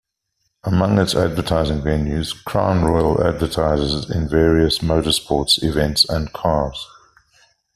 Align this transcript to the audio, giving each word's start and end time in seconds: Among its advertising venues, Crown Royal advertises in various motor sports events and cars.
Among 0.63 0.97
its 0.97 1.13
advertising 1.13 1.83
venues, 1.83 2.33
Crown 2.45 2.83
Royal 2.83 3.23
advertises 3.23 4.09
in 4.09 4.27
various 4.27 4.81
motor 4.81 5.11
sports 5.11 5.61
events 5.61 6.09
and 6.09 6.33
cars. 6.33 6.87